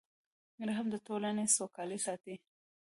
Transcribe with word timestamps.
رحم 0.67 0.85
د 0.91 0.95
ټولنې 1.07 1.45
سوکالي 1.57 1.99
ساتي. 2.05 2.35